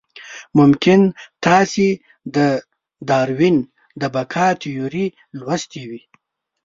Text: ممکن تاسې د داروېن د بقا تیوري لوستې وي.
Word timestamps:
ممکن 0.57 1.01
تاسې 1.45 1.87
د 2.35 2.37
داروېن 3.09 3.57
د 4.01 4.03
بقا 4.15 4.47
تیوري 4.61 5.05
لوستې 5.39 5.83
وي. 5.89 6.01